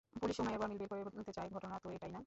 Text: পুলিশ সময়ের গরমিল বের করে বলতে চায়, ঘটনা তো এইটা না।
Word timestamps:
পুলিশ 0.21 0.35
সময়ের 0.37 0.59
গরমিল 0.59 0.77
বের 0.77 0.89
করে 0.91 1.01
বলতে 1.07 1.31
চায়, 1.31 1.49
ঘটনা 1.49 1.75
তো 1.83 1.87
এইটা 1.89 2.07
না। 2.07 2.19